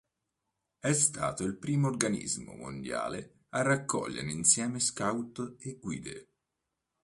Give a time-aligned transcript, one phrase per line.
[0.79, 6.27] È stato il primo organismo mondiale a raccogliere insieme scout e guide.